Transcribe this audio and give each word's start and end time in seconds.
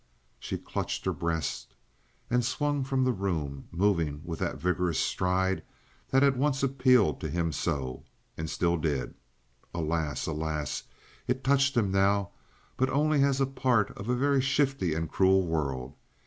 She 0.39 0.57
clutched 0.57 1.05
her 1.05 1.13
breast 1.13 1.75
and 2.27 2.43
swung 2.43 2.83
from 2.83 3.03
the 3.03 3.11
room, 3.11 3.67
moving 3.71 4.21
with 4.25 4.39
that 4.39 4.57
vigorous 4.57 4.97
stride 4.99 5.61
that 6.09 6.23
had 6.23 6.37
once 6.37 6.63
appealed 6.63 7.21
to 7.21 7.29
him 7.29 7.51
so, 7.51 8.01
and 8.35 8.49
still 8.49 8.77
did. 8.77 9.13
Alas, 9.75 10.25
alas! 10.25 10.85
it 11.27 11.43
touched 11.43 11.77
him 11.77 11.91
now, 11.91 12.29
but 12.77 12.89
only 12.89 13.23
as 13.23 13.39
a 13.39 13.45
part 13.45 13.91
of 13.91 14.09
a 14.09 14.15
very 14.15 14.41
shifty 14.41 14.95
and 14.95 15.11
cruel 15.11 15.45
world. 15.45 15.93